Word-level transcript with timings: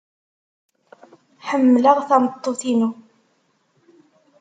Ḥemmleɣ 1.47 1.97
tameṭṭut-inu. 2.09 2.89